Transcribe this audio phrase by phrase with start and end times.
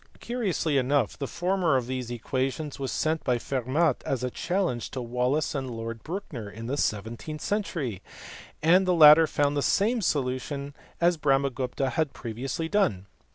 [0.19, 5.01] Curiously enough the former of these equations was sent by Fermat as a challenge to
[5.03, 8.01] Wallis and Lord Brouncker in the seventeenth century,
[8.63, 13.05] and the latter found the same solutions as Brahmagupta had previously done.